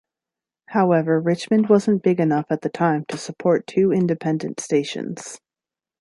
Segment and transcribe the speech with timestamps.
[0.69, 5.39] However, Richmond wasn't big enough at the time to support two independent stations.